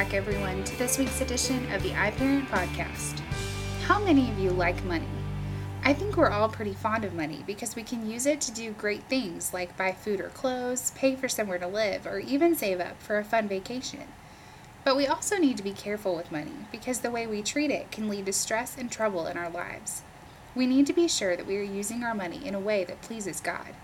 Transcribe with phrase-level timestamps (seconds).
[0.00, 3.18] back, everyone, to this week's edition of the iParent Podcast.
[3.82, 5.04] How many of you like money?
[5.84, 8.72] I think we're all pretty fond of money because we can use it to do
[8.72, 12.80] great things like buy food or clothes, pay for somewhere to live, or even save
[12.80, 14.04] up for a fun vacation.
[14.84, 17.92] But we also need to be careful with money because the way we treat it
[17.92, 20.00] can lead to stress and trouble in our lives.
[20.54, 23.02] We need to be sure that we are using our money in a way that
[23.02, 23.74] pleases God.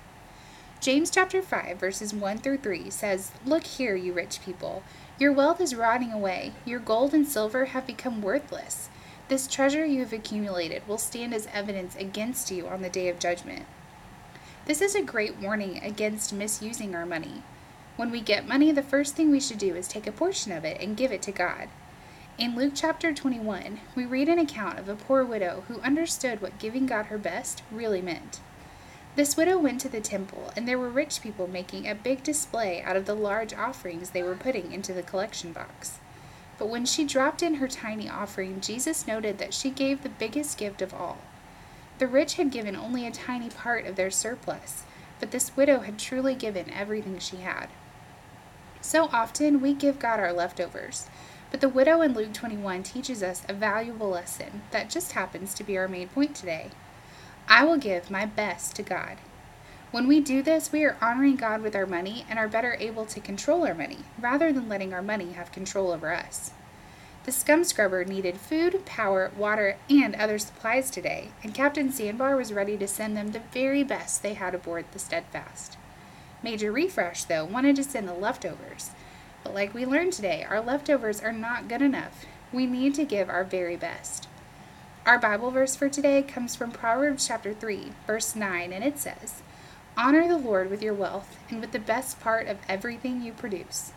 [0.81, 4.83] James chapter 5 verses 1 through 3 says, "Look here, you rich people,
[5.19, 6.53] your wealth is rotting away.
[6.65, 8.89] Your gold and silver have become worthless.
[9.29, 13.19] This treasure you have accumulated will stand as evidence against you on the day of
[13.19, 13.67] judgment."
[14.67, 17.43] This is a great warning against misusing our money.
[17.97, 20.65] When we get money, the first thing we should do is take a portion of
[20.65, 21.69] it and give it to God.
[22.37, 26.59] In Luke chapter 21, we read an account of a poor widow who understood what
[26.59, 28.41] giving God her best really meant.
[29.17, 32.83] This widow went to the temple, and there were rich people making a big display
[32.83, 35.99] out of the large offerings they were putting into the collection box.
[36.59, 40.59] But when she dropped in her tiny offering, Jesus noted that she gave the biggest
[40.59, 41.17] gift of all.
[41.99, 44.83] The rich had given only a tiny part of their surplus,
[45.19, 47.69] but this widow had truly given everything she had.
[48.83, 51.09] So often we give God our leftovers,
[51.51, 55.65] but the widow in Luke 21 teaches us a valuable lesson that just happens to
[55.65, 56.71] be our main point today.
[57.49, 59.19] I will give my best to God.
[59.93, 63.07] When we do this, we are honoring God with our money and are better able
[63.07, 66.51] to control our money rather than letting our money have control over us.
[67.25, 72.53] The scum scrubber needed food, power, water, and other supplies today, and Captain Sandbar was
[72.53, 75.77] ready to send them the very best they had aboard the Steadfast.
[76.43, 78.91] Major Refresh, though, wanted to send the leftovers.
[79.43, 82.27] But like we learned today, our leftovers are not good enough.
[82.53, 84.29] We need to give our very best.
[85.07, 89.41] Our Bible verse for today comes from Proverbs chapter 3, verse 9, and it says,
[89.97, 93.93] Honor the Lord with your wealth and with the best part of everything you produce.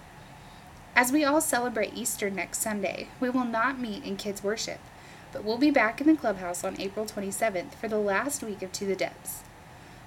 [0.96, 4.78] As we all celebrate Easter next Sunday, we will not meet in kids' worship,
[5.34, 8.72] but we'll be back in the clubhouse on April 27th for the last week of
[8.74, 9.42] To the Depths.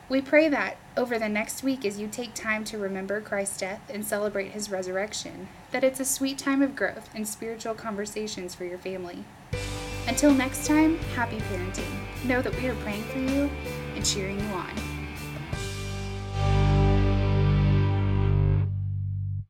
[0.08, 3.90] We pray that over the next week, as you take time to remember Christ's death
[3.92, 8.64] and celebrate his resurrection, that it's a sweet time of growth and spiritual conversations for
[8.64, 9.24] your family.
[10.08, 11.90] Until next time, happy parenting.
[12.24, 13.50] Know that we are praying for you
[13.94, 14.91] and cheering you on.